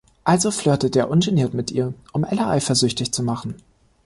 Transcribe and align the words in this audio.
Also 0.23 0.49
flirtet 0.49 0.95
er 0.95 1.11
ungeniert 1.11 1.53
mit 1.53 1.69
ihr, 1.69 1.93
um 2.11 2.23
Ella 2.23 2.49
eifersüchtig 2.49 3.11
zu 3.11 3.21
machen. 3.21 3.53